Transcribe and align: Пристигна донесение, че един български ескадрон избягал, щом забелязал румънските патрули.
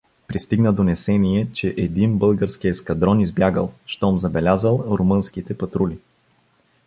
Пристигна 0.27 0.73
донесение, 0.73 1.47
че 1.53 1.73
един 1.77 2.17
български 2.17 2.67
ескадрон 2.67 3.21
избягал, 3.21 3.73
щом 3.85 4.19
забелязал 4.19 4.83
румънските 4.87 5.57
патрули. 5.57 5.97